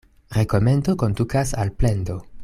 [0.35, 2.17] Rekomendo kondukas al plendo.